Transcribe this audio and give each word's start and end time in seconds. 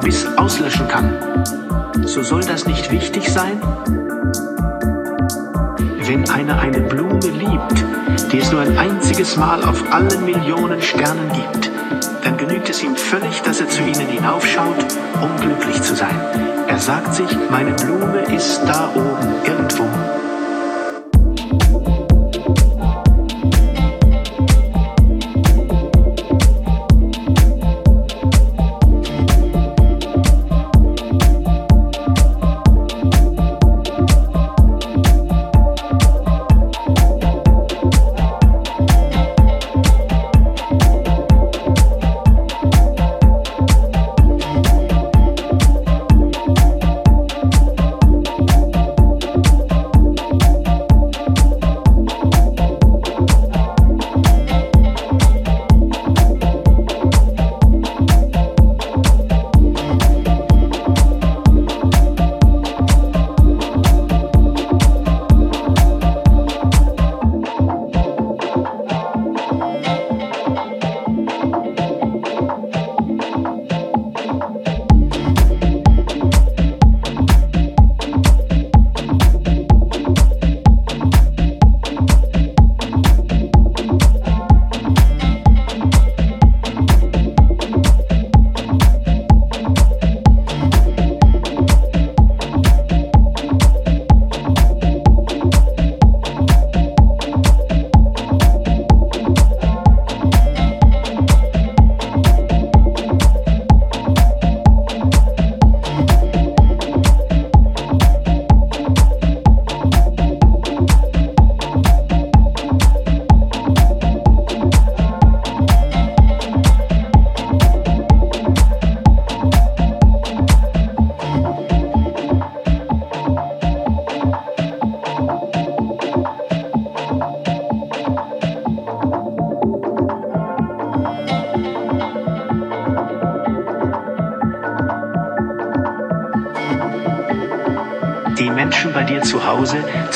Biss 0.00 0.26
auslöschen 0.36 0.88
kann, 0.88 1.12
so 2.06 2.22
soll 2.22 2.42
das 2.42 2.66
nicht 2.66 2.90
wichtig 2.90 3.28
sein? 3.28 3.60
Wenn 6.06 6.28
einer 6.30 6.58
eine 6.58 6.80
Blume 6.80 7.20
liebt, 7.20 7.84
die 8.32 8.38
es 8.38 8.50
nur 8.50 8.62
ein 8.62 8.78
einziges 8.78 9.36
Mal 9.36 9.62
auf 9.62 9.92
allen 9.92 10.24
Millionen 10.24 10.80
Sternen 10.80 11.30
gibt, 11.32 11.70
dann 12.24 12.36
genügt 12.36 12.70
es 12.70 12.82
ihm 12.82 12.96
völlig, 12.96 13.42
dass 13.42 13.60
er 13.60 13.68
zu 13.68 13.82
ihnen 13.82 14.08
hinaufschaut, 14.08 14.86
um 15.20 15.36
glücklich 15.40 15.80
zu 15.82 15.94
sein. 15.94 16.18
Er 16.66 16.78
sagt 16.78 17.14
sich, 17.14 17.28
meine 17.50 17.72
Blume 17.72 18.22
ist 18.34 18.62
da 18.66 18.90
oben 18.94 19.34
irgendwo. 19.44 19.84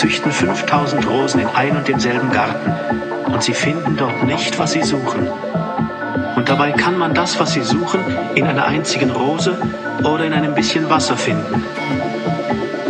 Züchten 0.05 0.33
5000 0.33 1.09
Rosen 1.09 1.41
in 1.41 1.47
ein 1.47 1.79
und 1.79 1.89
demselben 1.89 2.31
Garten 2.31 2.75
und 3.33 3.43
sie 3.43 3.55
finden 3.55 3.97
dort 3.97 4.23
nicht, 4.25 4.59
was 4.59 4.73
sie 4.73 4.83
suchen. 4.83 5.27
Und 6.37 6.47
dabei 6.47 6.73
kann 6.73 6.99
man 6.99 7.15
das, 7.15 7.41
was 7.41 7.55
sie 7.55 7.63
suchen, 7.63 8.01
in 8.35 8.47
einer 8.47 8.67
einzigen 8.67 9.11
Rose 9.11 9.57
oder 10.03 10.27
in 10.27 10.35
einem 10.35 10.55
bisschen 10.55 10.91
Wasser 10.91 11.17
finden. 11.17 11.65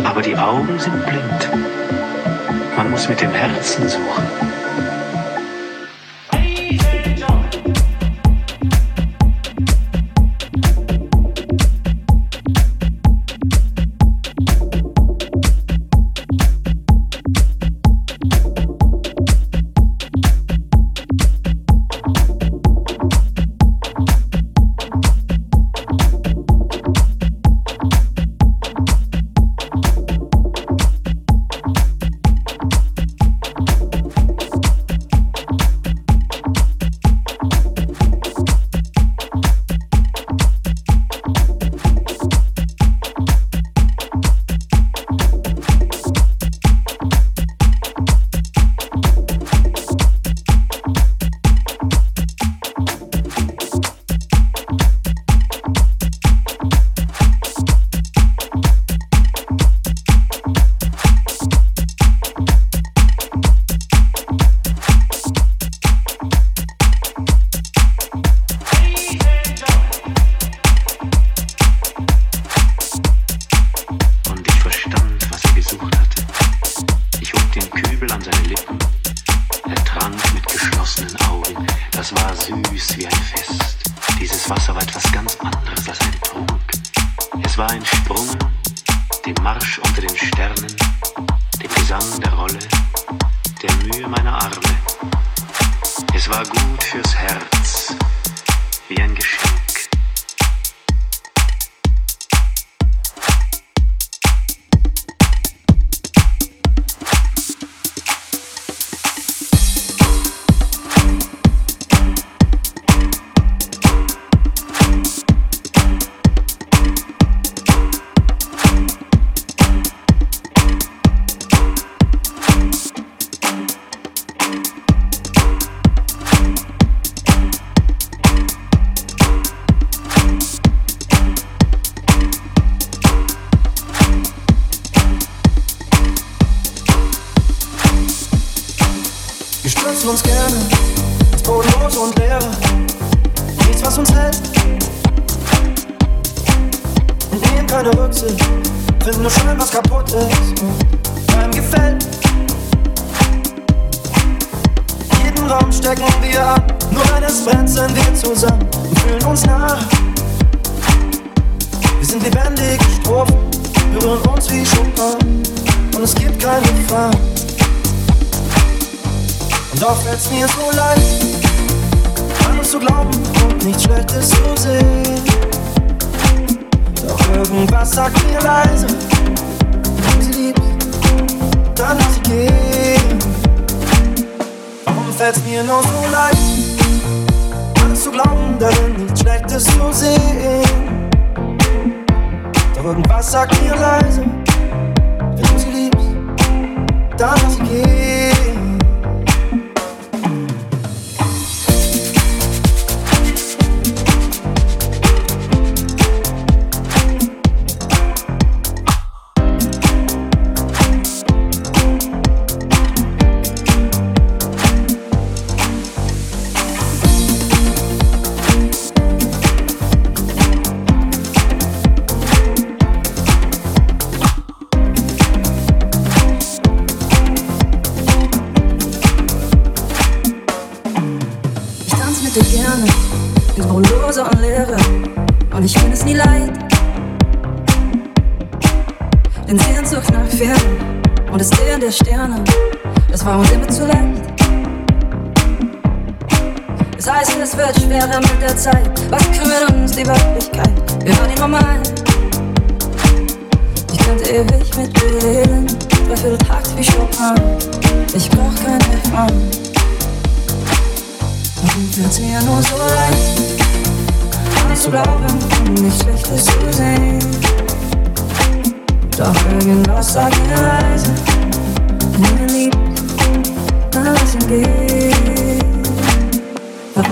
Aber 0.03 0.21
die 0.21 0.35
Augen 0.35 0.77
sind 0.77 1.05
blind. 1.05 1.49
Man 2.75 2.91
muss 2.91 3.07
mit 3.07 3.21
dem 3.21 3.31
Herzen 3.31 3.87
suchen. 3.87 4.44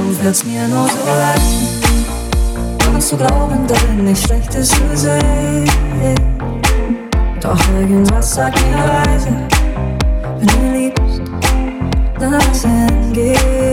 du 0.03 0.23
wirst 0.23 0.45
mir 0.45 0.67
nur 0.67 0.87
so 0.87 1.05
leid. 1.05 1.41
Kannst 2.79 3.11
du 3.11 3.17
glauben, 3.17 3.67
denn 3.67 4.03
nicht 4.03 4.25
schlecht 4.25 4.53
ist 4.55 4.75
für 4.75 4.97
sie. 4.97 5.09
Eh? 5.09 6.15
Doch 7.41 7.59
irgendwas 7.79 8.35
sagt 8.35 8.59
mir 8.65 8.77
leise, 8.77 9.35
wenn 10.39 10.47
du 10.47 10.77
liebst, 10.77 11.21
dann 12.19 12.31
lass 12.31 12.63
ihn 12.65 13.13
gehen. 13.13 13.72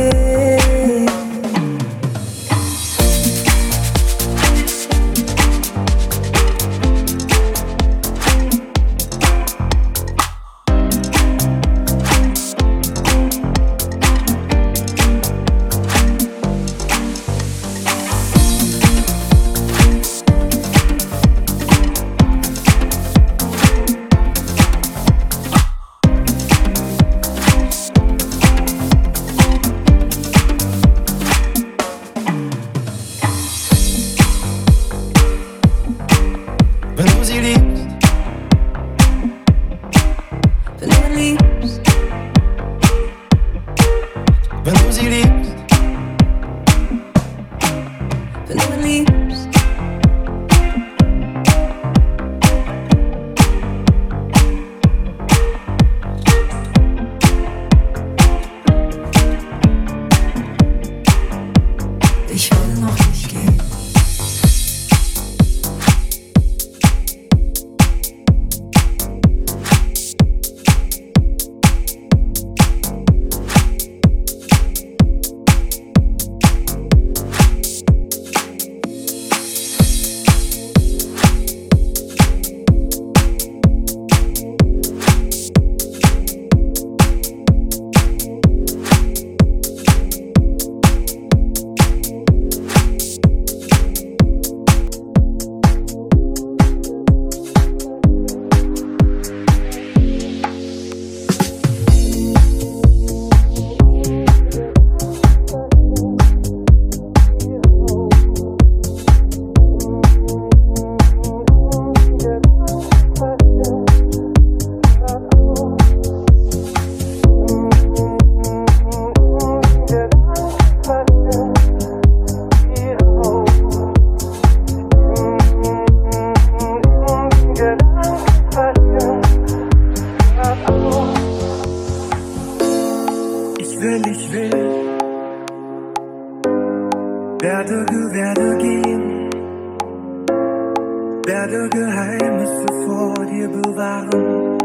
waren. 143.81 144.58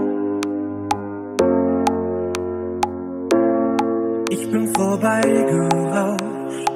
Ich 4.30 4.52
bin 4.52 4.68
vorbeigerauscht, 4.76 6.70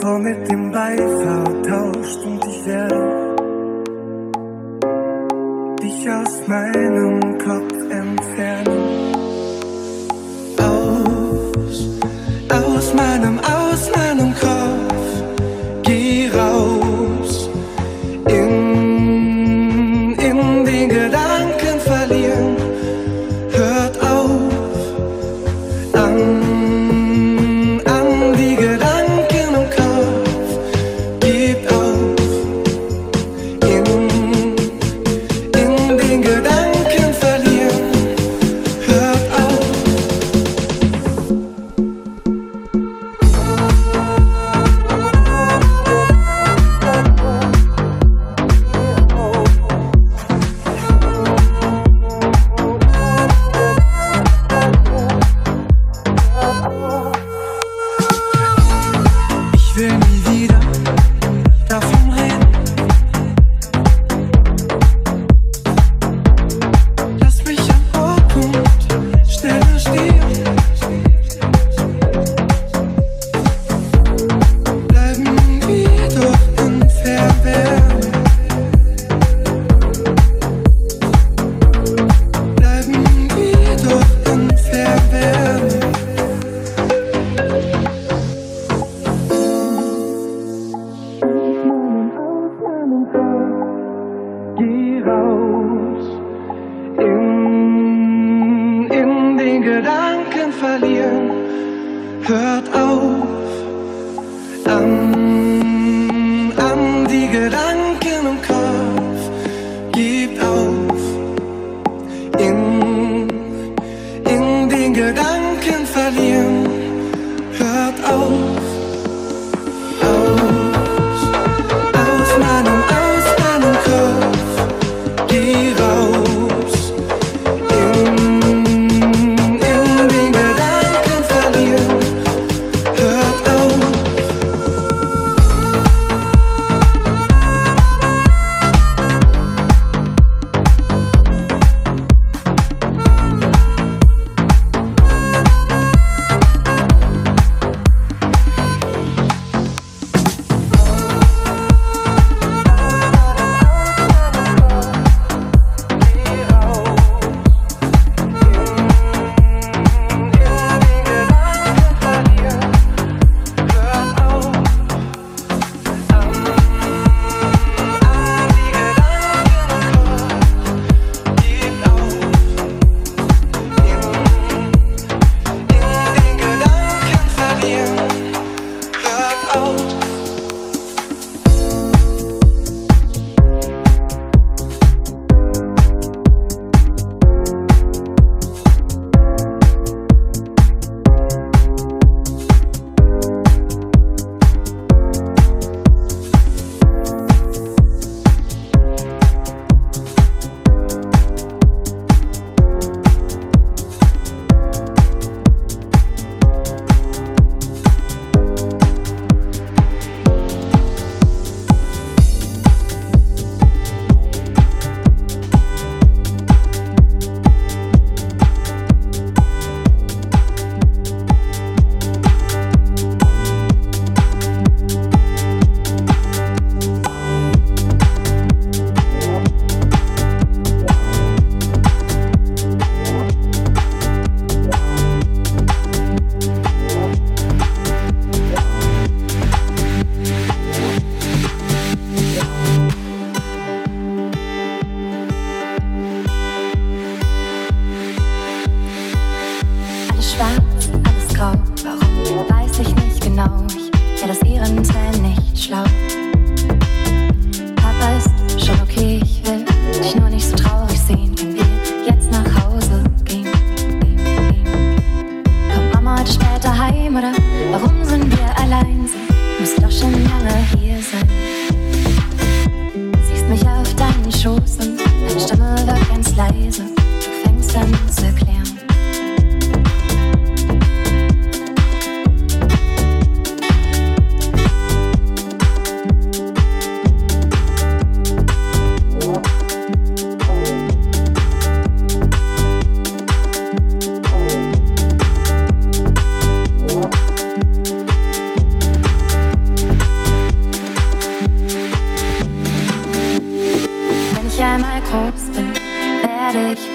vor 0.00 0.18
mit 0.18 0.50
dem 0.50 0.72
Beifall 0.72 1.62
tauscht 1.62 2.24
und 2.26 2.44
ich 2.46 2.66
werde 2.66 3.36
dich 5.82 6.10
aus 6.10 6.48
meinem 6.48 7.38
Kopf 7.38 7.74
entfernen. 7.90 9.05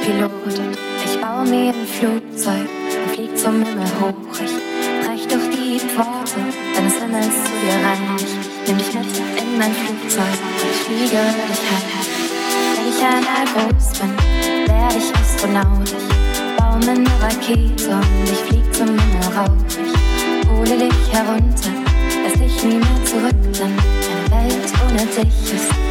Pilot 0.02 0.32
und 0.58 0.78
ich 1.06 1.22
baue 1.22 1.46
mir 1.46 1.74
ein 1.74 1.86
Flugzeug 1.86 2.68
und 3.04 3.14
flieg 3.14 3.38
zum 3.38 3.64
Himmel 3.64 3.86
hoch. 4.00 4.40
Ich 4.44 5.06
brech 5.06 5.28
durch 5.28 5.50
die 5.56 5.80
Pforte 5.80 6.42
deines 6.76 6.96
Himmels 6.96 7.36
zu 7.44 7.52
dir 7.62 7.78
rein. 7.86 8.18
Ich 8.18 8.68
nimm 8.68 8.78
dich 8.78 8.94
mit 8.94 9.06
in 9.38 9.58
mein 9.60 9.74
Flugzeug 9.74 10.38
und 10.58 10.72
ich 10.72 10.82
fliege 10.86 11.22
dich 11.50 11.64
heim. 11.70 11.88
Wenn 12.76 12.88
ich 12.90 13.00
einmal 13.04 13.46
groß 13.54 14.00
bin, 14.00 14.12
werde 14.68 14.98
ich 14.98 15.14
Astronaut. 15.16 15.88
Ich 15.88 16.58
baue 16.58 16.80
mir 16.80 16.92
eine 16.92 17.22
Rakete 17.22 17.92
und 17.96 18.32
ich 18.32 18.40
flieg 18.40 18.74
zum 18.74 18.88
Himmel 18.88 19.38
rauf. 19.38 19.52
Ich 19.70 20.50
hole 20.50 20.78
dich 20.78 21.14
herunter, 21.14 21.74
lass 22.24 22.34
dich 22.34 22.64
nie 22.64 22.78
mehr 22.78 23.06
zurück, 23.06 23.42
denn 23.54 23.74
eine 23.74 24.50
Welt 24.50 24.74
ohne 24.84 25.06
dich 25.06 25.54
ist 25.54 25.91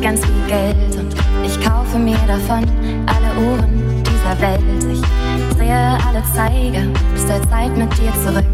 ganz 0.00 0.24
viel 0.24 0.46
Geld 0.46 0.96
und 0.96 1.14
ich 1.44 1.60
kaufe 1.60 1.98
mir 1.98 2.16
davon 2.26 2.64
alle 3.06 3.46
Uhren 3.46 4.02
dieser 4.04 4.40
Welt. 4.40 4.62
Ich 4.92 5.56
drehe 5.56 5.98
alle 6.06 6.22
Zeiger 6.34 6.86
bis 7.12 7.26
der 7.26 7.42
Zeit 7.50 7.76
mit 7.76 7.92
dir 7.98 8.12
zurück, 8.24 8.46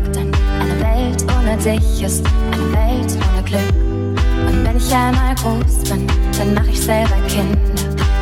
ohne 1.55 1.63
dich 1.63 2.03
ist 2.03 2.25
eine 2.53 2.73
Welt 2.73 3.19
ohne 3.33 3.43
Glück. 3.45 3.75
Und 4.47 4.65
wenn 4.65 4.77
ich 4.77 4.95
einmal 4.95 5.35
groß 5.37 5.85
bin, 5.89 6.07
dann 6.39 6.55
mach 6.55 6.67
ich 6.67 6.81
selber 6.81 7.17
Kinder. 7.29 7.59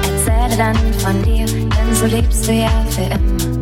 Erzähle 0.03 0.57
dann 0.57 0.77
von 0.99 1.23
dir, 1.23 1.47
denn 1.47 1.95
so 1.95 2.07
lebst 2.07 2.47
du 2.47 2.53
ja 2.53 2.71
für 2.91 3.03
immer. 3.03 3.61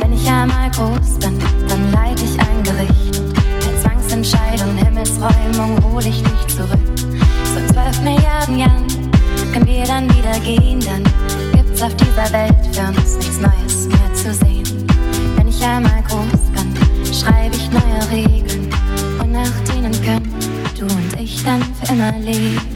Wenn 0.00 0.12
ich 0.12 0.28
einmal 0.28 0.70
groß 0.70 1.18
bin, 1.20 1.38
dann 1.68 1.92
leite 1.92 2.24
ich 2.24 2.38
ein 2.40 2.62
Gericht 2.62 3.34
per 3.60 3.82
Zwangsentscheidung, 3.82 4.76
Himmelsräumung 4.76 5.78
hol 5.84 6.00
ich 6.04 6.22
dich 6.22 6.56
zurück. 6.56 6.80
So 6.96 7.72
zwölf 7.72 8.00
Milliarden 8.02 8.58
Jahren 8.58 8.86
können 9.52 9.66
wir 9.66 9.84
dann 9.84 10.08
wieder 10.16 10.38
gehen, 10.40 10.80
dann 10.80 11.02
gibt's 11.52 11.82
auf 11.82 11.94
dieser 11.96 12.32
Welt 12.32 12.54
für 12.72 12.88
uns 12.88 13.16
nichts 13.16 13.38
Neues 13.38 13.88
mehr 13.88 14.14
zu 14.14 14.34
sehen. 14.34 14.86
Wenn 15.36 15.48
ich 15.48 15.62
einmal 15.64 16.02
groß 16.08 16.50
bin, 16.52 17.14
schreibe 17.14 17.54
ich 17.54 17.70
neue 17.70 18.10
Regeln 18.10 18.61
du 20.82 20.94
und 20.94 21.20
ich 21.20 21.42
dann 21.44 21.62
für 21.62 21.92
immer 21.92 22.12
leben. 22.18 22.71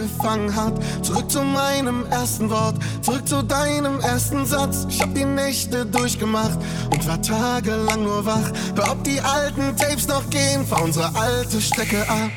Angefangen 0.00 0.54
hat. 0.54 0.74
Zurück 1.02 1.30
zu 1.30 1.42
meinem 1.42 2.06
ersten 2.10 2.50
Wort, 2.50 2.76
zurück 3.02 3.26
zu 3.26 3.42
deinem 3.42 4.00
ersten 4.00 4.46
Satz. 4.46 4.86
Ich 4.88 5.00
hab 5.00 5.14
die 5.14 5.24
Nächte 5.24 5.86
durchgemacht 5.86 6.58
und 6.92 7.06
war 7.06 7.20
tagelang 7.20 8.02
nur 8.02 8.24
wach. 8.24 8.50
Hör, 8.76 8.92
ob 8.92 9.04
die 9.04 9.20
alten 9.20 9.76
Tapes 9.76 10.08
noch 10.08 10.28
gehen, 10.30 10.66
fahr 10.66 10.82
unsere 10.82 11.14
alte 11.14 11.60
Strecke 11.60 12.02
ab. 12.08 12.30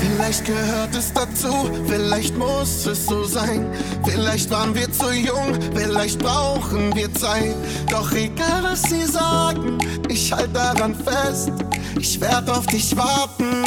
Vielleicht 0.00 0.44
gehört 0.44 0.94
es 0.94 1.12
dazu, 1.12 1.70
vielleicht 1.86 2.36
muss 2.36 2.86
es 2.86 3.06
so 3.06 3.24
sein. 3.24 3.66
Vielleicht 4.04 4.50
waren 4.50 4.74
wir 4.74 4.90
zu 4.92 5.10
jung, 5.12 5.58
vielleicht 5.74 6.18
brauchen 6.18 6.94
wir 6.94 7.12
Zeit. 7.14 7.54
Doch 7.90 8.12
egal 8.12 8.62
was 8.62 8.82
sie 8.82 9.04
sagen, 9.04 9.78
ich 10.08 10.32
halt 10.32 10.54
daran 10.54 10.94
fest. 10.94 11.52
Ich 11.98 12.20
werd 12.20 12.48
auf 12.50 12.66
dich 12.66 12.96
warten. 12.96 13.64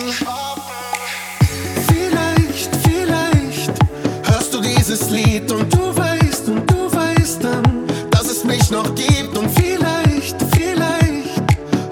Dieses 4.93 5.09
Lied 5.09 5.51
und 5.51 5.73
du 5.73 5.95
weißt 5.97 6.49
und 6.49 6.69
du 6.69 6.91
weißt 6.91 7.43
dann, 7.43 7.87
dass 8.11 8.29
es 8.29 8.43
mich 8.43 8.69
noch 8.69 8.93
gibt 8.93 9.35
und 9.35 9.49
vielleicht, 9.49 10.35
vielleicht 10.55 11.41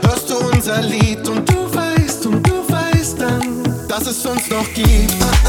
hörst 0.02 0.30
du 0.30 0.38
unser 0.54 0.82
Lied 0.84 1.28
und 1.28 1.50
du 1.50 1.74
weißt 1.74 2.28
und 2.28 2.48
du 2.48 2.54
weißt 2.68 3.20
dann, 3.20 3.64
dass 3.88 4.06
es 4.06 4.24
uns 4.26 4.50
noch 4.50 4.72
gibt. 4.74 5.41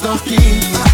Snow 0.00 0.16
King. 0.24 0.89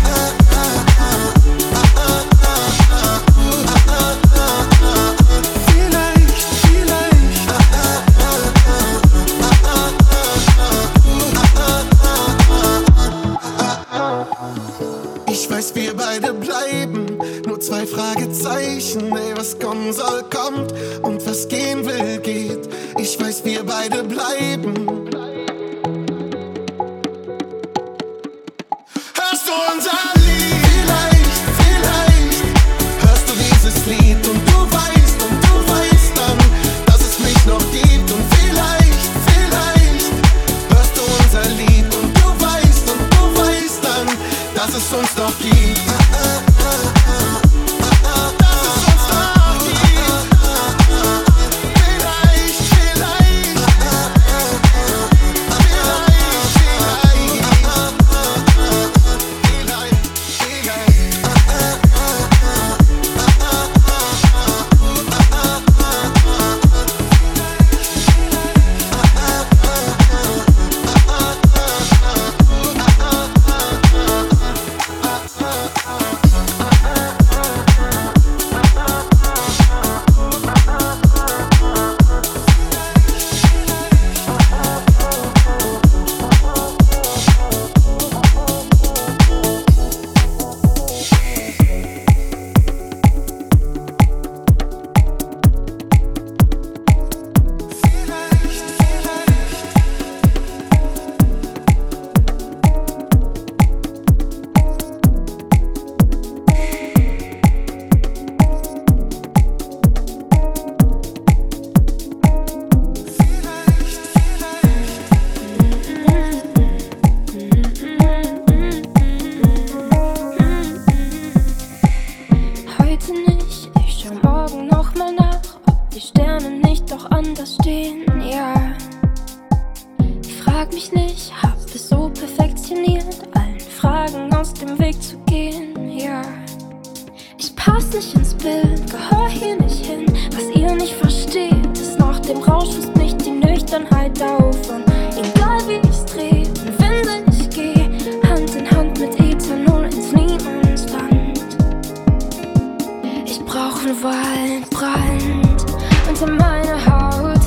Buchenwald 153.87 154.69
brennt 154.71 155.65
unter 156.09 156.27
meiner 156.27 156.87
Haut, 156.87 157.41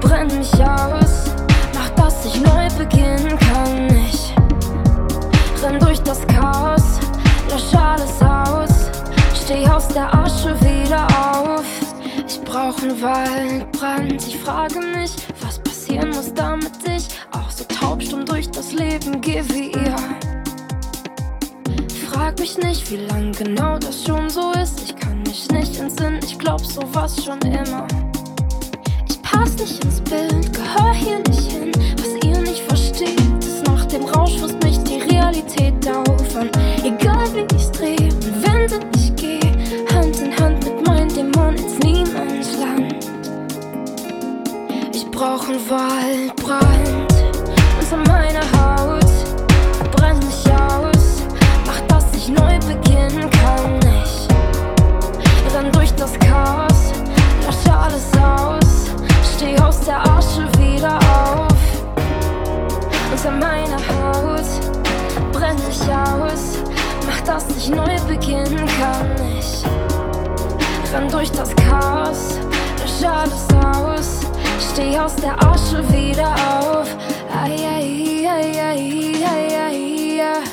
brennt 0.00 0.34
mich 0.38 0.52
aus, 0.54 1.26
macht, 1.74 1.98
dass 1.98 2.24
ich 2.24 2.40
neu 2.40 2.66
beginnen 2.78 3.38
kann. 3.38 3.88
Ich 4.08 4.34
renn 5.62 5.78
durch 5.78 6.00
das 6.00 6.26
Chaos, 6.28 6.98
lösch 7.50 7.74
alles 7.74 8.22
aus, 8.22 8.90
steh 9.34 9.66
aus 9.68 9.88
der 9.88 10.12
Asche 10.14 10.58
wieder 10.62 11.06
auf. 11.18 11.66
Ich 12.26 12.40
brauch 12.40 12.82
einen 12.82 13.02
Waldbrand, 13.02 14.26
ich 14.26 14.38
frage 14.38 14.80
mich, 14.80 15.12
was 15.42 15.58
passieren 15.58 16.08
muss, 16.08 16.32
damit 16.32 16.72
ich 16.86 17.08
auch 17.32 17.50
so 17.50 17.64
taubstumm 17.64 18.24
durch 18.24 18.50
das 18.50 18.72
Leben 18.72 19.20
gehe 19.20 19.46
wie 19.50 19.72
ihr 19.72 19.96
frag 22.20 22.38
mich 22.38 22.58
nicht, 22.58 22.90
wie 22.90 22.96
lang 22.96 23.32
genau 23.32 23.78
das 23.78 24.04
schon 24.04 24.28
so 24.30 24.52
ist. 24.52 24.82
Ich 24.82 24.94
kann 24.94 25.09
mich 25.30 25.48
nicht 25.52 25.76
in 25.78 25.88
Sinn, 25.88 26.18
ich 26.24 26.36
glaub 26.36 26.60
sowas 26.66 27.24
schon 27.24 27.38
immer. 27.42 27.86
Ich 29.08 29.22
pass 29.22 29.56
nicht 29.58 29.84
ins 29.84 30.00
Bild, 30.00 30.52
gehör 30.52 30.92
hier 30.92 31.20
nicht 31.28 31.52
hin. 31.52 31.70
Was 31.98 32.28
ihr 32.28 32.40
nicht 32.40 32.62
versteht, 32.62 33.38
ist 33.38 33.64
nach 33.64 33.84
dem 33.86 34.06
Rausch 34.06 34.38
frisst 34.38 34.60
mich 34.64 34.78
die 34.82 35.00
Realität 35.08 35.88
auf. 35.88 36.34
Und 36.34 36.50
egal 36.82 37.28
wie 37.32 37.46
ich's 37.54 37.70
dreh 37.70 37.94
und 37.94 38.42
wende, 38.42 38.80
ich 38.96 39.14
geh 39.14 39.40
Hand 39.94 40.18
in 40.18 40.36
Hand 40.36 40.64
mit 40.64 40.84
meinem 40.84 41.08
Dämon 41.08 41.54
ins 41.54 41.78
Niemandsland. 41.78 42.96
Ich 44.92 45.08
brauch 45.12 45.48
ein 45.48 45.60
Waldbrand 45.70 47.14
unter 47.80 48.10
meiner 48.10 48.46
Haut, 48.58 49.06
brenn 49.92 50.18
mich 50.18 50.52
aus, 50.52 51.22
mach 51.66 51.80
dass 51.82 52.06
ich 52.16 52.28
neu 52.28 52.58
beginnen 52.58 53.30
kann 53.30 53.79
dann 55.62 55.72
durch 55.72 55.92
das 55.94 56.18
Chaos, 56.18 56.92
lösche 57.44 57.76
alles 57.76 58.10
aus, 58.16 58.90
steh 59.34 59.58
aus 59.60 59.80
der 59.80 60.00
Asche 60.00 60.48
wieder 60.58 60.96
auf. 60.96 61.54
Unter 63.12 63.30
meiner 63.32 63.76
Haut 63.76 64.46
brenn 65.32 65.56
ich 65.68 65.82
aus, 65.82 66.58
mach 67.06 67.20
dass 67.26 67.44
ich 67.56 67.68
neu 67.68 67.96
beginnen 68.08 68.66
kann. 68.78 69.10
Ich 69.36 69.64
renn 70.94 71.08
durch 71.10 71.30
das 71.32 71.54
Chaos, 71.56 72.38
lösche 72.80 73.10
alles 73.10 73.46
aus, 73.62 74.20
steh 74.72 74.98
aus 74.98 75.16
der 75.16 75.36
Asche 75.44 75.86
wieder 75.92 76.34
auf. 76.34 76.88
Ai, 77.34 77.52
ai, 77.52 78.26
ai, 78.26 78.60
ai, 78.60 78.72
ai, 78.72 79.26
ai, 79.26 79.60
ai, 79.60 80.22
ai, 80.22 80.44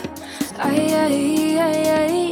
ai, 0.60 0.96
ai, 0.96 1.60
ai, 1.60 1.92
ai. 1.98 2.27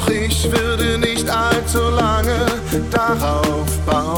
Doch 0.00 0.08
ich 0.08 0.50
würde 0.50 0.98
nicht 0.98 1.28
allzu 1.28 1.90
lange 1.90 2.46
darauf 2.90 3.78
bauen. 3.86 4.09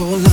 So 0.00 0.06
lange 0.06 0.29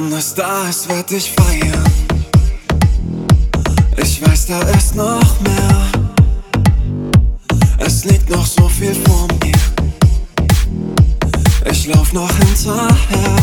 Wenn 0.00 0.12
es 0.12 0.32
da 0.32 0.68
ist, 0.68 0.88
werd 0.88 1.10
ich 1.10 1.32
feiern. 1.32 1.84
Ich 3.96 4.24
weiß, 4.24 4.46
da 4.46 4.60
ist 4.60 4.94
noch 4.94 5.40
mehr. 5.40 5.86
Es 7.78 8.04
liegt 8.04 8.30
noch 8.30 8.46
so 8.46 8.68
viel 8.68 8.94
vor 8.94 9.26
mir. 9.42 9.58
Ich 11.68 11.88
lauf 11.88 12.12
noch 12.12 12.30
hinterher. 12.38 13.36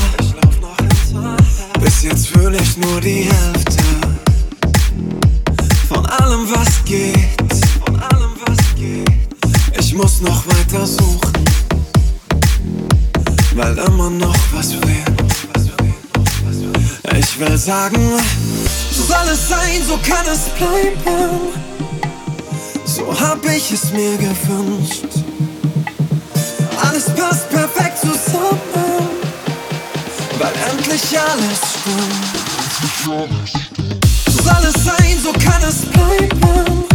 Bis 1.81 2.03
jetzt 2.03 2.27
fühle 2.27 2.57
ich 2.57 2.77
nur 2.77 3.01
die 3.01 3.29
Hälfte 3.29 3.83
von 5.89 6.05
allem, 6.05 6.47
was 6.49 6.85
geht. 6.85 7.17
Ich 9.77 9.93
muss 9.93 10.21
noch 10.21 10.47
weiter 10.47 10.87
suchen, 10.87 11.33
weil 13.55 13.77
immer 13.77 14.09
noch 14.09 14.37
was 14.53 14.71
fehlt. 14.71 15.14
Ich 17.27 17.39
will 17.39 17.57
sagen, 17.57 18.13
so 18.91 19.03
soll 19.03 19.27
es 19.33 19.49
sein, 19.49 19.81
so 19.85 19.97
kann 19.97 20.25
es 20.31 20.47
bleiben. 20.57 21.53
So 22.85 23.19
hab 23.19 23.43
ich 23.45 23.71
es 23.71 23.91
mir 23.91 24.15
gewünscht. 24.15 25.25
Alles 26.81 27.05
passt 27.15 27.49
perfekt 27.49 27.99
zusammen, 27.99 29.09
weil 30.39 30.53
endlich 30.71 31.19
alles 31.19 31.59
stimmt. 31.73 32.35
So 34.27 34.43
soll 34.43 34.65
es 34.73 34.83
sein, 34.83 35.17
so 35.21 35.33
kann 35.33 35.61
es 35.67 35.81
bleiben. 35.87 36.85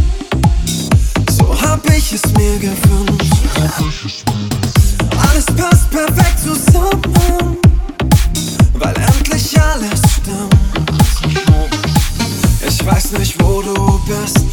So 1.36 1.60
hab 1.60 1.84
ich 1.90 2.12
es 2.12 2.24
mir 2.32 2.58
gewünscht. 2.58 4.24
Alles 5.28 5.46
passt 5.46 5.90
perfekt 5.90 6.38
zusammen, 6.42 7.49
weiß 13.00 13.12
nicht, 13.12 13.42
wo 13.42 13.62
du 13.62 13.98
bist 14.04 14.49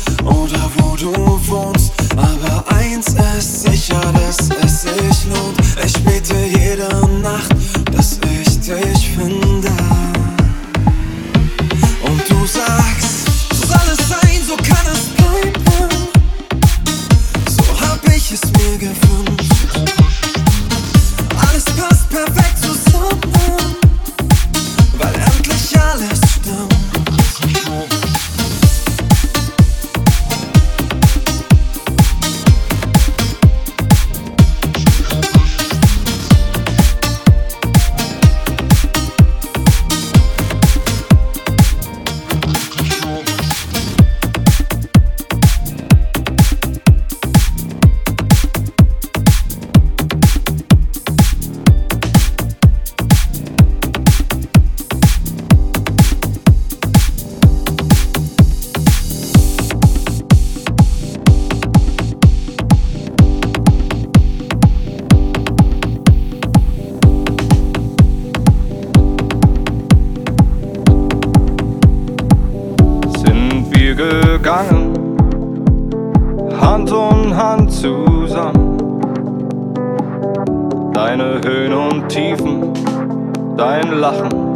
dein 83.57 83.91
Lachen, 83.99 84.53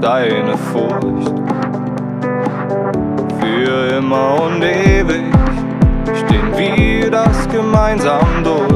deine 0.00 0.56
Furcht. 0.58 1.32
Für 3.40 3.96
immer 3.96 4.42
und 4.42 4.62
ewig 4.62 5.24
stehen 6.14 6.52
wir 6.56 7.10
das 7.10 7.48
gemeinsam 7.48 8.44
durch. 8.44 8.75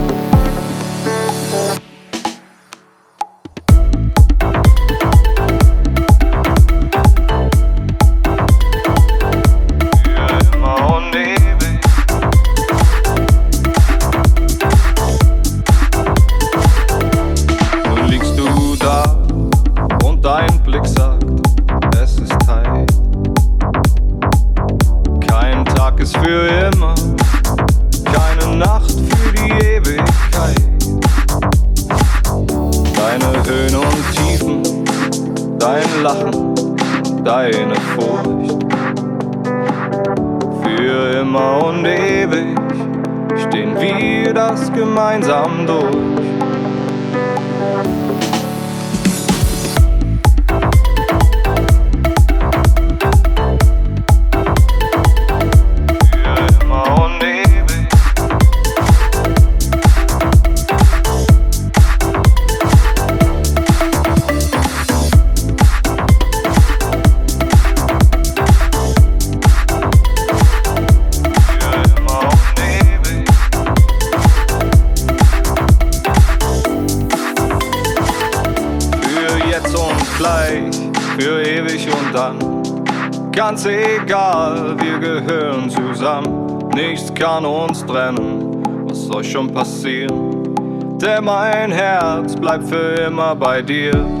Mein 91.21 91.71
Herz 91.71 92.35
bleibt 92.35 92.67
für 92.67 92.95
immer 92.95 93.35
bei 93.35 93.61
dir. 93.61 94.20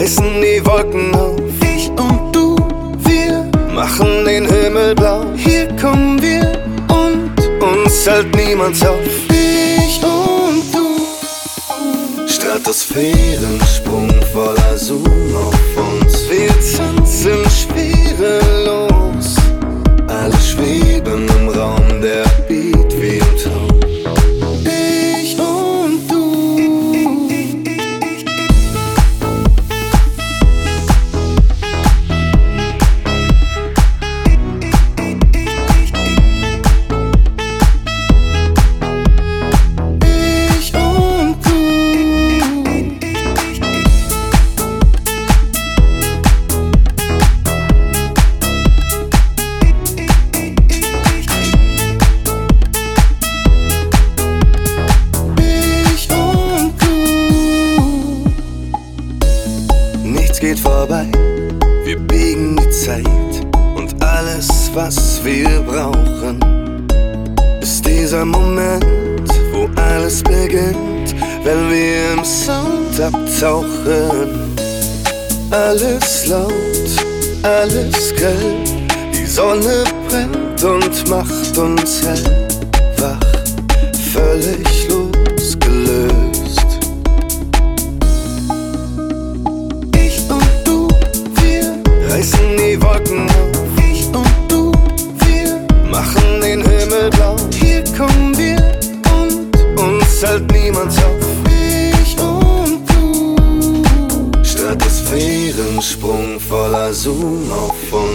Reißen 0.00 0.40
die 0.40 0.64
Wolken 0.64 1.14
auf. 1.14 1.38
Ich 1.62 1.90
und 1.90 2.34
du, 2.34 2.56
wir 3.04 3.50
machen 3.74 4.24
den 4.24 4.46
Himmel 4.46 4.94
blau. 4.94 5.26
Hier 5.36 5.68
kommen 5.76 6.20
wir 6.22 6.40
und 6.88 7.30
uns 7.62 8.06
hält 8.06 8.34
niemand 8.34 8.76
auf. 8.86 8.96
Ich 9.28 10.02
und 10.02 10.62
du, 10.74 12.26
Stratosphärensprung 12.26 13.59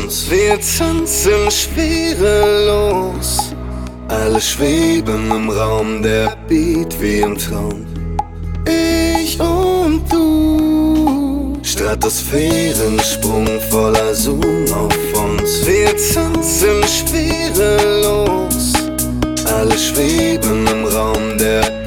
uns. 0.06 0.30
Wir 0.30 0.60
tanzen 0.60 1.50
schwerelos. 1.50 3.40
Alle 4.08 4.40
schweben 4.40 5.32
im 5.32 5.50
Raum, 5.50 6.04
der 6.04 6.38
Beat 6.48 6.96
wie 7.02 7.22
im 7.22 7.38
Traum. 7.38 7.86
Ich 8.68 9.40
und 9.40 10.02
du. 10.12 11.58
Stratosphärensprung 11.64 13.48
voller 13.70 14.14
Zoom 14.14 14.66
auf 14.74 14.98
uns. 15.24 15.66
Wir 15.66 15.96
tanzen 16.14 16.84
schwerelos. 16.88 18.74
Alle 19.58 19.78
schweben 19.78 20.68
im 20.68 20.86
Raum, 20.86 21.38
der 21.40 21.85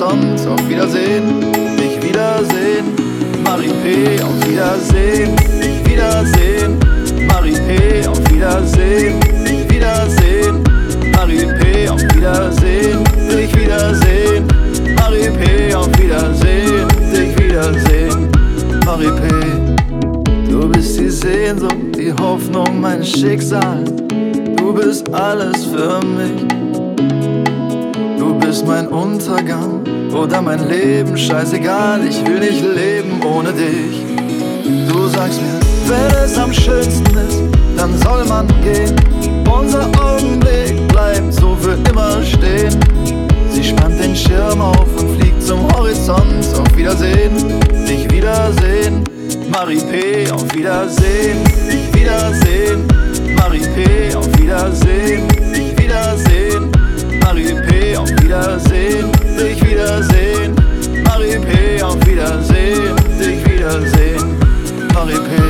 corazón. 0.00 0.29
scheißegal, 31.30 32.06
ich 32.08 32.26
will 32.26 32.40
nicht 32.40 32.62
leben 32.62 33.22
ohne 33.22 33.52
dich. 33.52 34.04
Du 34.88 35.06
sagst 35.06 35.40
mir, 35.40 35.60
wenn 35.86 36.24
es 36.24 36.36
am 36.36 36.52
schönsten 36.52 37.16
ist, 37.16 37.40
dann 37.76 37.96
soll 37.98 38.24
man 38.24 38.48
gehen. 38.62 38.96
Unser 39.48 39.86
Augenblick 40.02 40.88
bleibt 40.88 41.32
so 41.32 41.56
für 41.60 41.76
immer 41.88 42.22
stehen. 42.24 42.76
Sie 43.52 43.62
spannt 43.62 44.02
den 44.02 44.16
Schirm 44.16 44.60
auf 44.60 44.88
und 44.98 45.20
fliegt 45.20 45.42
zum 45.42 45.72
Horizont. 45.72 46.46
Auf 46.58 46.76
Wiedersehen, 46.76 47.60
dich 47.86 48.10
wiedersehen, 48.10 49.04
Marie 49.50 49.80
P. 49.80 50.30
Auf 50.32 50.44
Wiedersehen, 50.54 51.44
dich 51.70 51.94
wiedersehen, 51.94 52.88
Marie 53.36 53.66
P. 53.74 54.14
Auf 54.16 54.26
Wiedersehen, 54.38 55.28
dich 55.54 55.78
wiedersehen, 55.78 56.72
Marie 57.22 57.54
P. 57.68 57.96
Auf 57.96 58.10
Wiedersehen, 58.20 59.12
dich 59.38 59.64
wiedersehen. 59.64 60.39
sans 65.00 65.06
répit 65.06 65.49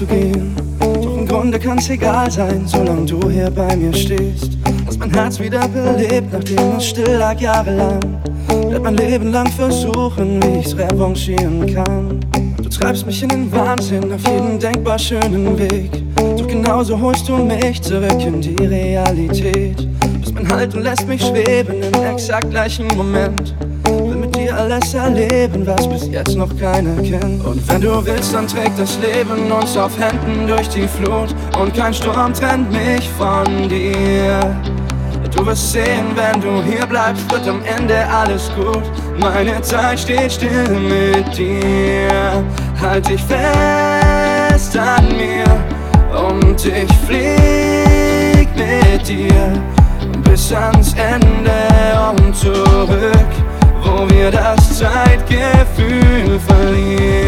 zu 0.00 0.06
gehen. 0.06 0.56
Doch 0.78 1.18
im 1.18 1.26
Grunde 1.26 1.58
kann's 1.58 1.90
egal 1.90 2.30
sein, 2.30 2.62
solange 2.64 3.04
du 3.04 3.28
hier 3.28 3.50
bei 3.50 3.76
mir 3.76 3.92
stehst. 3.92 4.56
Hast 4.86 4.98
mein 4.98 5.10
Herz 5.10 5.38
wieder 5.38 5.68
belebt, 5.68 6.32
nachdem 6.32 6.76
es 6.78 6.86
still 6.86 7.16
lag 7.18 7.38
jahrelang. 7.38 8.00
Werd 8.70 8.82
mein 8.82 8.96
Leben 8.96 9.30
lang 9.30 9.46
versuchen, 9.48 10.42
wie 10.42 10.60
ich's 10.60 10.74
revanchieren 10.74 11.74
kann. 11.74 12.18
Du 12.56 12.68
treibst 12.70 13.04
mich 13.04 13.22
in 13.22 13.28
den 13.28 13.52
Wahnsinn 13.52 14.10
auf 14.10 14.26
jeden 14.26 14.58
denkbar 14.58 14.98
schönen 14.98 15.58
Weg. 15.58 15.90
Doch 16.16 16.46
genauso 16.46 16.98
holst 16.98 17.28
du 17.28 17.36
mich 17.36 17.82
zurück 17.82 18.24
in 18.24 18.40
die 18.40 18.64
Realität. 18.64 19.86
Bist 20.20 20.34
mein 20.34 20.48
Halt 20.50 20.74
und 20.74 20.82
lässt 20.82 21.06
mich 21.06 21.20
schweben 21.20 21.74
im 21.82 22.02
exakt 22.04 22.48
gleichen 22.48 22.86
Moment. 22.96 23.54
Alles 24.70 24.94
erleben, 24.94 25.66
was 25.66 25.88
bis 25.88 26.06
jetzt 26.06 26.36
noch 26.36 26.56
keiner 26.56 27.02
kennt. 27.02 27.44
Und 27.44 27.66
wenn 27.68 27.80
du 27.80 28.06
willst, 28.06 28.32
dann 28.32 28.46
trägt 28.46 28.78
das 28.78 28.96
Leben 29.00 29.50
uns 29.50 29.76
auf 29.76 29.90
Händen 29.98 30.46
durch 30.46 30.68
die 30.68 30.86
Flut. 30.86 31.34
Und 31.58 31.74
kein 31.74 31.92
Sturm 31.92 32.32
trennt 32.32 32.70
mich 32.70 33.10
von 33.18 33.68
dir. 33.68 34.38
Du 35.34 35.44
wirst 35.44 35.72
sehen, 35.72 36.14
wenn 36.14 36.40
du 36.40 36.62
hier 36.62 36.86
bleibst, 36.86 37.28
wird 37.32 37.48
am 37.48 37.60
Ende 37.64 38.06
alles 38.06 38.48
gut. 38.54 38.84
Meine 39.18 39.60
Zeit 39.62 39.98
steht 39.98 40.34
still 40.34 40.68
mit 40.68 41.36
dir. 41.36 42.44
Halt 42.80 43.08
dich 43.08 43.22
fest 43.22 44.78
an 44.78 45.04
mir 45.16 45.46
und 46.16 46.64
ich 46.64 46.92
flieg 47.08 48.48
mit 48.54 49.08
dir 49.08 49.60
bis 50.22 50.52
ans 50.52 50.94
Ende 50.94 51.50
und 52.10 52.36
zurück, 52.36 53.30
wo 53.90 54.08
wir 54.08 54.30
das 54.30 54.78
Zeitgefühl 54.78 56.38
verlieren. 56.46 57.19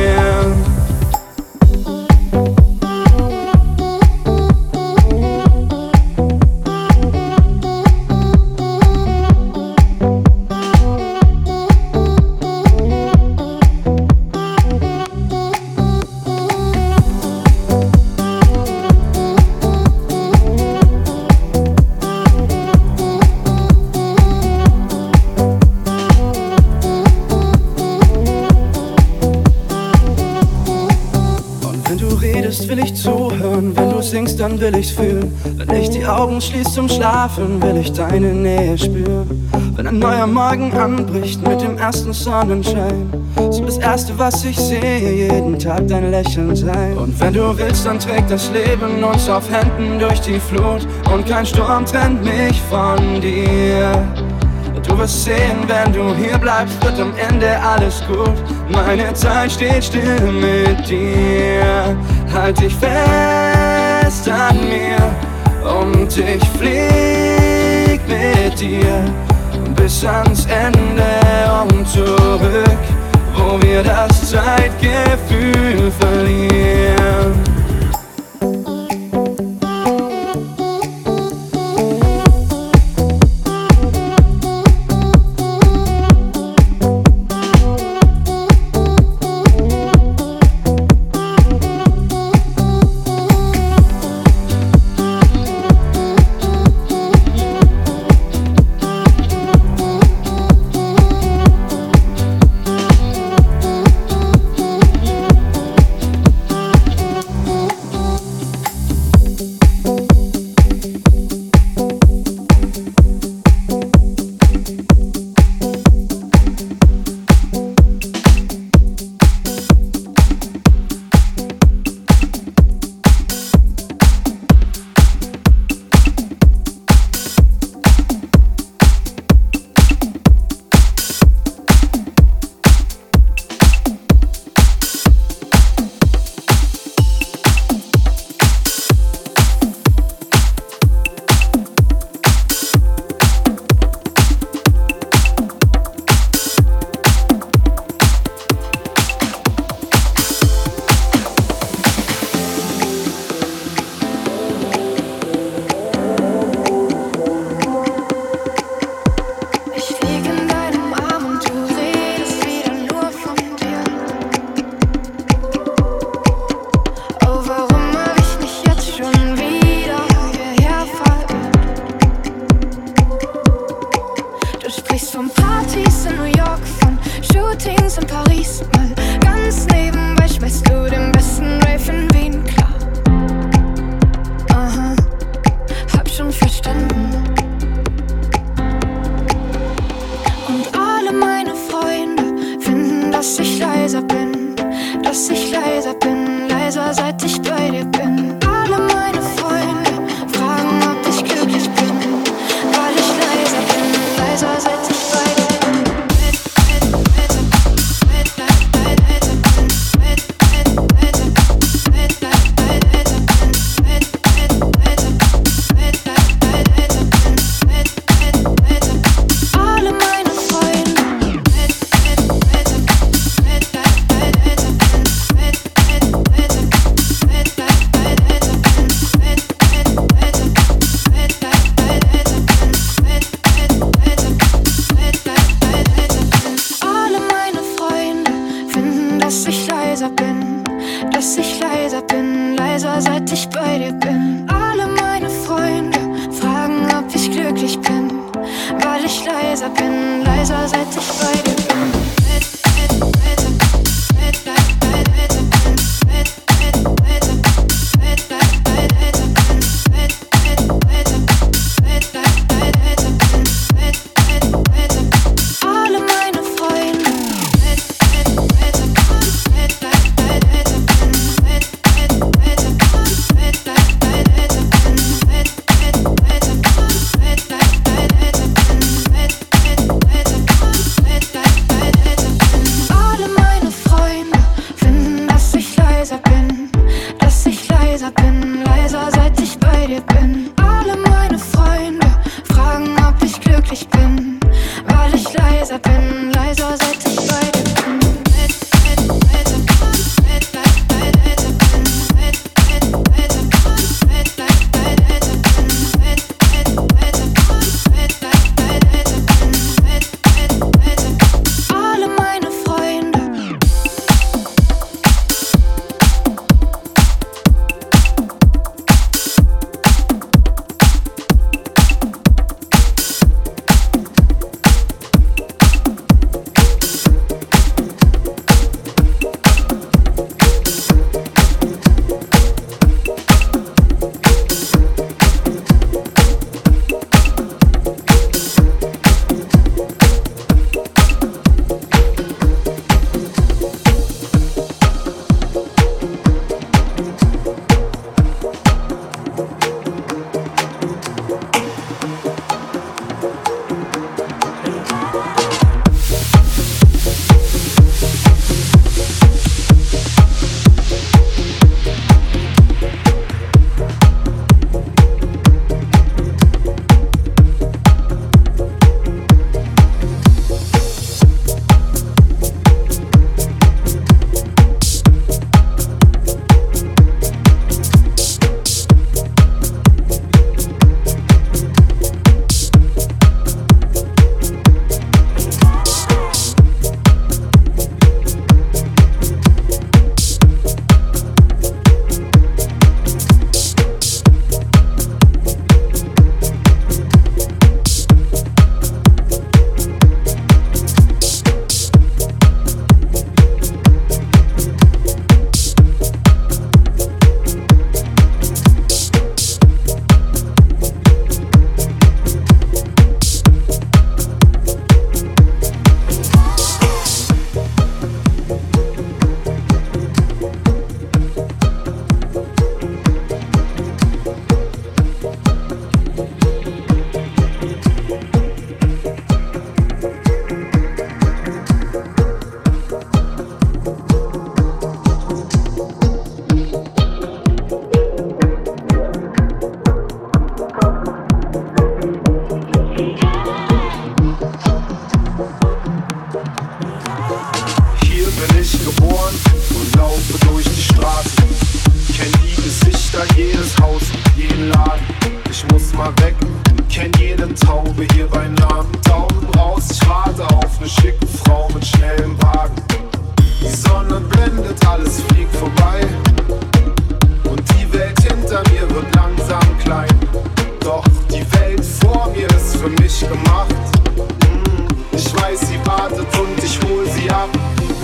Will 34.63 34.77
ich's 34.77 34.93
fühlen. 34.93 35.35
Wenn 35.67 35.83
ich 35.83 35.91
die 35.91 36.07
Augen 36.07 36.41
schließ 36.41 36.73
zum 36.73 36.89
Schlafen, 36.89 37.61
will 37.61 37.79
ich 37.79 37.93
deine 37.93 38.33
Nähe 38.33 38.79
spüren. 38.79 39.51
Wenn 39.75 39.89
ein 39.89 39.99
neuer 39.99 40.27
Morgen 40.27 40.73
anbricht 40.73 41.47
mit 41.47 41.61
dem 41.61 41.77
ersten 41.79 42.13
Sonnenschein, 42.13 43.11
soll 43.51 43.67
das 43.67 43.79
erste, 43.79 44.17
was 44.19 44.45
ich 44.45 44.57
sehe, 44.57 45.29
jeden 45.29 45.59
Tag 45.59 45.89
dein 45.89 46.13
Lächeln 46.13 46.55
sein. 46.55 46.97
Und 46.97 47.19
wenn 47.19 47.33
du 47.33 47.59
willst, 47.59 47.85
dann 47.87 47.99
trägt 47.99 48.31
das 48.31 48.53
Leben 48.53 49.03
uns 49.03 49.29
auf 49.29 49.51
Händen 49.51 49.99
durch 49.99 50.21
die 50.21 50.39
Flut. 50.39 50.87
Und 51.13 51.27
kein 51.27 51.45
Sturm 51.45 51.85
trennt 51.85 52.23
mich 52.23 52.61
von 52.71 53.21
dir. 53.21 53.91
Du 54.87 54.97
wirst 54.97 55.25
sehen, 55.25 55.59
wenn 55.67 55.93
du 55.93 56.15
hier 56.15 56.39
bleibst, 56.39 56.83
wird 56.85 57.01
am 57.01 57.13
Ende 57.17 57.59
alles 57.61 58.03
gut. 58.07 58.35
Meine 58.71 59.13
Zeit 59.15 59.51
steht 59.51 59.85
still 59.85 60.21
mit 60.33 60.89
dir. 60.89 61.97
Halt 62.33 62.61
dich 62.61 62.75
fest 64.03 64.29
an 64.29 64.57
mir 64.69 64.99
und 65.81 66.17
ich 66.17 66.45
flieg 66.59 68.01
mit 68.09 68.61
dir 68.61 69.05
bis 69.77 70.05
ans 70.05 70.47
Ende 70.47 71.13
und 71.63 71.87
zurück, 71.89 72.83
wo 73.35 73.61
wir 73.63 73.83
das 73.83 74.31
Zeitgefühl 74.31 75.91
verlieren. 76.01 76.62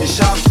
Ich 0.09 0.47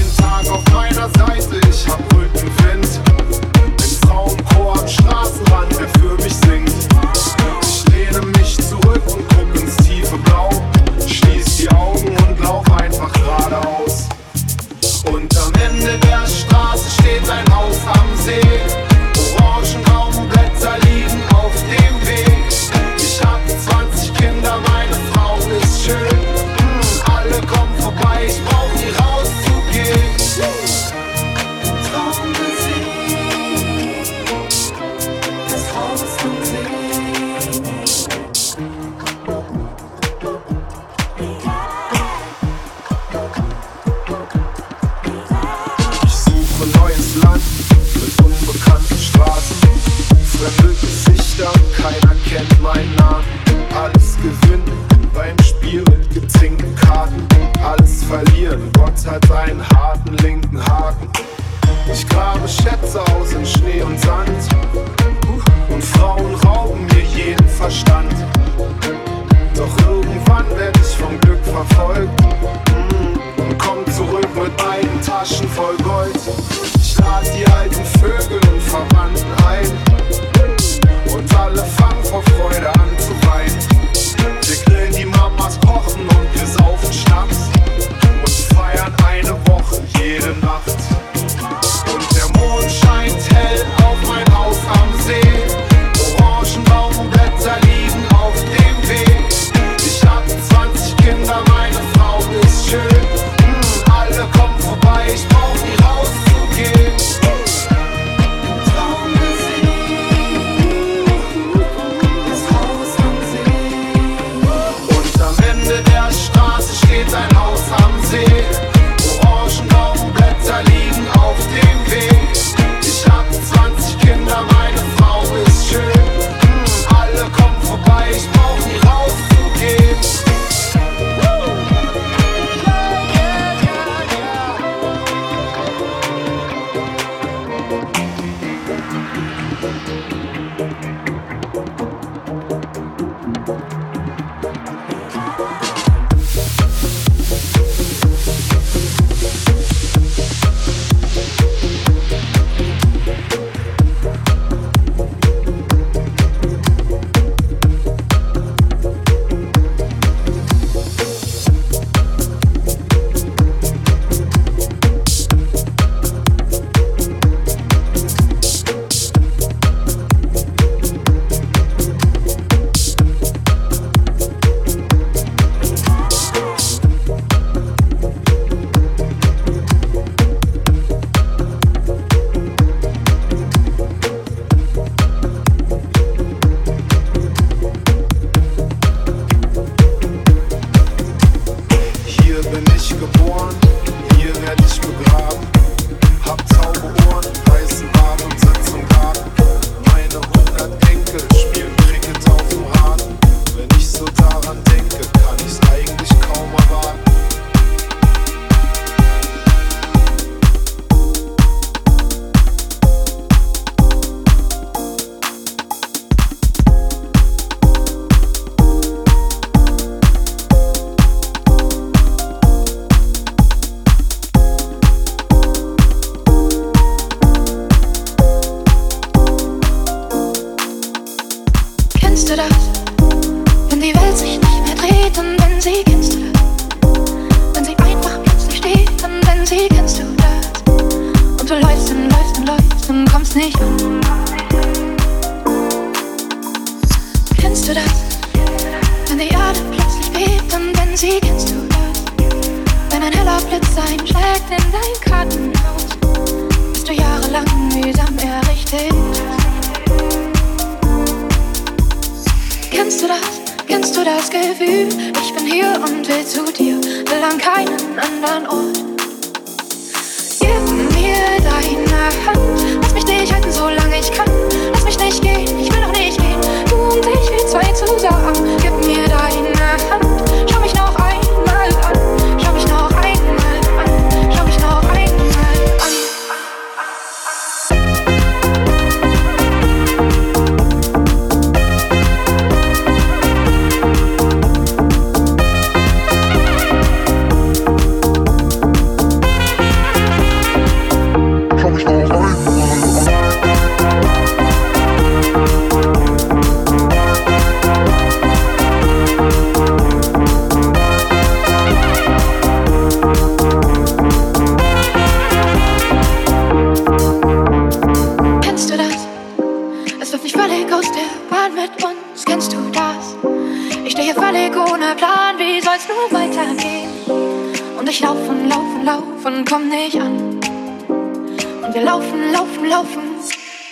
und 329.28 329.50
kommt 329.50 329.70
nicht 329.70 330.00
an. 330.00 330.40
Und 330.88 331.74
wir 331.74 331.82
laufen, 331.82 332.32
laufen, 332.32 332.70
laufen. 332.70 333.02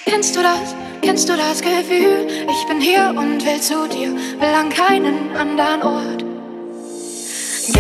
Kennst 0.05 0.35
du 0.35 0.41
das? 0.41 0.75
Kennst 1.01 1.29
du 1.29 1.33
das 1.37 1.61
Gefühl? 1.61 2.27
Ich 2.27 2.67
bin 2.67 2.81
hier 2.81 3.13
und 3.15 3.45
will 3.45 3.61
zu 3.61 3.87
dir, 3.87 4.13
will 4.13 4.53
an 4.53 4.69
keinen 4.69 5.33
anderen 5.35 5.81
Ort. 5.81 6.25
Gib 7.67 7.77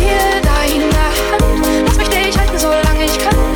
mir 0.00 0.40
deine 0.42 0.90
Hand, 1.30 1.84
lass 1.86 1.98
mich 1.98 2.08
dich 2.08 2.38
halten, 2.38 2.58
solange 2.58 3.04
ich 3.04 3.18
kann. 3.18 3.47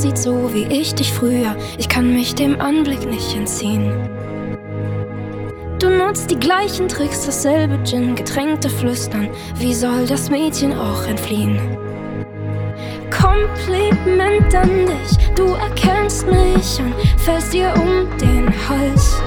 Sie 0.00 0.08
dich 0.08 0.16
ansieht, 0.16 0.18
so 0.18 0.54
wie 0.54 0.64
ich 0.64 0.94
dich 0.94 1.12
früher. 1.12 1.56
Ich 1.78 1.88
kann 1.88 2.12
mich 2.14 2.34
dem 2.34 2.60
Anblick 2.60 3.08
nicht 3.08 3.34
entziehen. 3.36 3.92
Du 5.78 5.88
nutzt 5.88 6.30
die 6.30 6.38
gleichen 6.38 6.88
Tricks, 6.88 7.26
dasselbe 7.26 7.78
Gin, 7.84 8.14
getränkte 8.14 8.68
Flüstern. 8.70 9.28
Wie 9.56 9.74
soll 9.74 10.06
das 10.06 10.30
Mädchen 10.30 10.72
auch 10.72 11.04
entfliehen? 11.06 11.58
Kompliment 13.10 14.54
an 14.54 14.86
dich, 14.86 15.34
du 15.34 15.54
erkennst 15.54 16.26
mich 16.26 16.78
und 16.78 16.94
fällst 17.20 17.52
dir 17.52 17.72
um 17.76 18.06
den 18.18 18.48
Hals. 18.68 19.20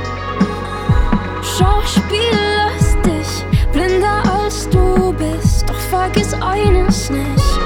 Schauspiellastig, 1.58 3.46
blinder 3.72 4.24
als 4.42 4.70
du 4.70 5.14
bist, 5.14 5.70
doch 5.70 5.80
vergiss 5.90 6.34
eines 6.34 7.10
nicht. 7.10 7.60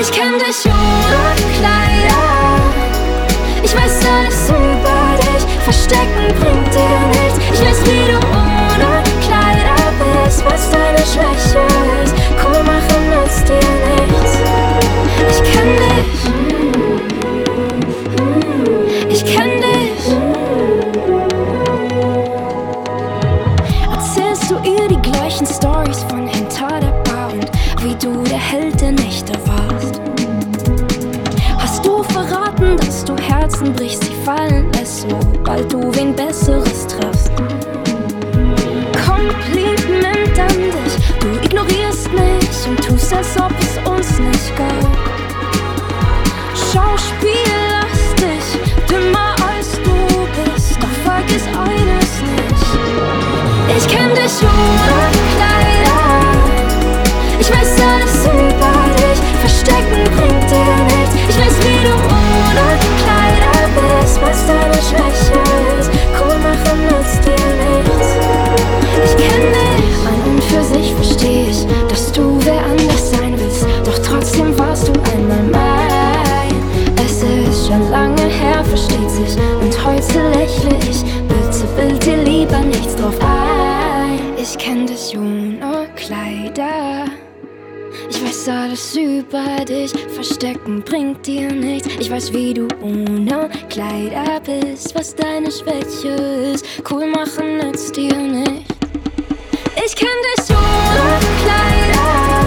Ich 0.00 0.10
kenn 0.10 0.38
dich 0.38 0.64
ohne 0.64 1.52
Kleider, 1.58 1.91
verstecken 5.72 6.28
bringt 6.38 6.74
dir 6.74 7.22
nichts. 7.22 7.38
Ich 7.52 7.60
weiß, 7.60 7.84
wie 7.84 8.12
du 8.12 8.18
ohne 8.18 9.02
Kleider 9.24 10.24
bist, 10.24 10.44
was 10.44 10.70
deine 10.70 10.81
Ich 54.32 54.81
Ich 84.52 84.58
kenn 84.58 84.86
dich 84.86 85.16
ohne 85.16 85.88
Kleider. 85.96 87.06
Ich 88.10 88.22
weiß 88.22 88.48
alles 88.50 88.94
über 88.94 89.64
dich, 89.64 89.92
verstecken 90.14 90.82
bringt 90.84 91.26
dir 91.26 91.50
nichts. 91.50 91.88
Ich 91.98 92.10
weiß, 92.10 92.34
wie 92.34 92.52
du 92.52 92.68
ohne 92.82 93.48
Kleider 93.70 94.40
bist, 94.44 94.94
was 94.94 95.16
deine 95.16 95.50
Schwäche 95.50 96.10
ist. 96.52 96.66
Cool 96.90 97.06
machen 97.06 97.56
nützt 97.56 97.96
dir 97.96 98.14
nicht. 98.14 98.66
Ich 99.86 99.96
kenn 99.96 100.20
dich 100.36 100.50
ohne 100.50 101.18
Kleider. 101.42 102.44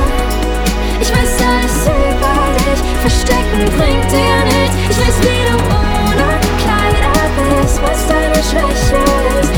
Ich 1.01 1.09
weiß 1.09 1.41
alles 1.41 1.87
über 1.87 2.35
dich, 2.59 2.81
verstecken 3.01 3.65
bringt 3.79 4.11
dir 4.11 4.43
nichts. 4.45 4.75
Ich 4.91 4.97
weiß, 4.99 5.21
wie 5.21 5.41
du 5.49 5.57
ohne 5.73 6.39
Kleider 6.61 7.61
bist, 7.61 7.81
was 7.81 8.07
deine 8.07 8.43
Schwäche 8.43 9.41
ist. 9.41 9.54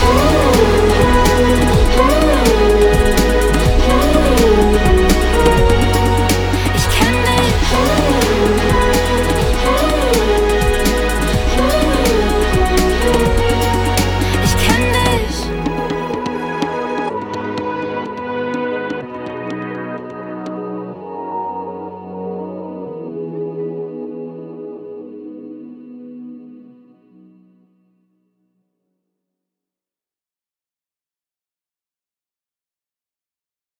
Oh. 0.00 0.47